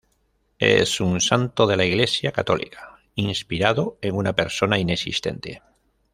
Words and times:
Es 0.57 0.99
un 0.99 1.21
santo 1.21 1.67
de 1.67 1.77
la 1.77 1.85
iglesia 1.85 2.31
católica 2.31 2.97
inspirado 3.13 3.99
en 4.01 4.15
una 4.15 4.33
persona 4.33 4.79
inexistente. 4.79 5.61